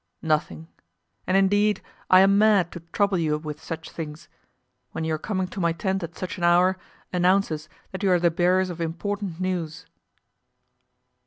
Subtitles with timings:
[0.23, 0.67] "Nothing;
[1.27, 4.29] and indeed I am mad to trouble you with such things,
[4.93, 6.79] when your coming to my tent at such an hour
[7.13, 9.85] announces that you are the bearers of important news."